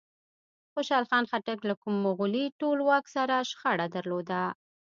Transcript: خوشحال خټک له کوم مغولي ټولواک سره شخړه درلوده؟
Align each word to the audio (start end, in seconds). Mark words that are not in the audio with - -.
خوشحال 0.73 1.05
خټک 1.31 1.59
له 1.69 1.73
کوم 1.81 1.95
مغولي 2.05 2.45
ټولواک 2.59 3.05
سره 3.15 3.35
شخړه 3.49 3.87
درلوده؟ 3.95 4.41